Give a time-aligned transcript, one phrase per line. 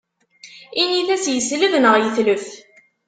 [0.81, 2.45] Init-as yesleb neɣ yetlef.